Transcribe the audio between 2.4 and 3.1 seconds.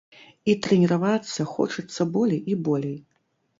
і болей.